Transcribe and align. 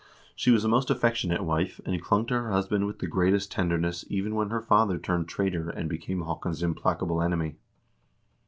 She 0.35 0.49
was 0.49 0.65
a 0.65 0.67
most 0.67 0.89
affectionate 0.89 1.43
wife, 1.43 1.79
and 1.85 2.01
clung 2.01 2.25
to 2.25 2.33
her 2.33 2.49
husband 2.51 2.87
with 2.87 2.97
the 2.97 3.05
greatest 3.05 3.51
tenderness 3.51 4.03
even 4.09 4.33
when 4.33 4.49
her 4.49 4.59
father 4.63 4.97
turned 4.97 5.27
traitor 5.29 5.69
and 5.69 5.87
became 5.87 6.21
Haakon's 6.23 6.63
implacable 6.63 7.21
enemy. 7.21 7.57